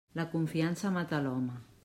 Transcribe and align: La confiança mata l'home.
La 0.19 0.23
confiança 0.31 0.93
mata 0.97 1.21
l'home. 1.27 1.61